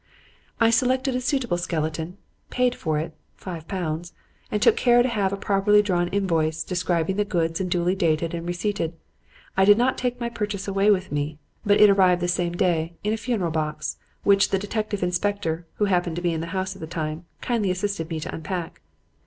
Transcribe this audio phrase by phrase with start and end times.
[0.59, 2.17] "I selected a suitable skeleton,
[2.49, 4.13] paid for it, (five pounds)
[4.49, 8.33] and took care to have a properly drawn invoice, describing the goods and duly dated
[8.33, 8.93] and receipted.
[9.55, 12.93] I did not take my purchase away with me; but it arrived the same day,
[13.03, 16.73] in a funeral box, which the detective inspector, who happened to be in the house
[16.75, 18.81] at the time, kindly assisted me to unpack.